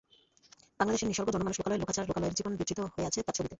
বাংলাদেশের 0.79 1.09
নিসর্গ, 1.09 1.27
জনমানুষ, 1.31 1.57
লোকালয়, 1.59 1.79
লোকাচার, 1.79 2.07
লোকালয়ের 2.07 2.37
জীবন 2.37 2.53
বিধৃত 2.55 2.79
হয়ে 2.85 3.07
আছে 3.07 3.19
তাঁর 3.19 3.35
ছবিতে। 3.37 3.49